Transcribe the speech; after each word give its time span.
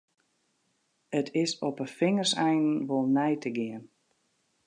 It 1.19 1.27
is 1.41 1.51
op 1.67 1.75
'e 1.83 1.87
fingerseinen 1.99 2.75
wol 2.87 3.05
nei 3.15 3.33
te 3.43 3.49
gean. 3.57 3.83